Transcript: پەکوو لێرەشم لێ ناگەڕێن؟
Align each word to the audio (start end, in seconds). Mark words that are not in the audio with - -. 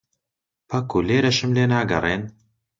پەکوو 0.69 1.05
لێرەشم 1.07 1.51
لێ 1.55 1.65
ناگەڕێن؟ 1.71 2.21